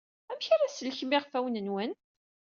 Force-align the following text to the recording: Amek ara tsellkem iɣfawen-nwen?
Amek 0.31 0.45
ara 0.53 0.71
tsellkem 0.71 1.11
iɣfawen-nwen? 1.17 1.91